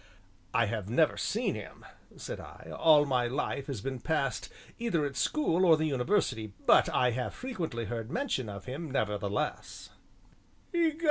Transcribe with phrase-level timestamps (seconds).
[0.51, 1.85] "I have never seen him,"
[2.17, 6.89] said I; "all my life has been passed either at school or the university, but
[6.89, 9.91] I have frequently heard mention of him, nevertheless."